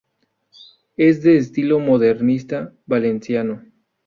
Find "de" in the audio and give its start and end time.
1.21-1.37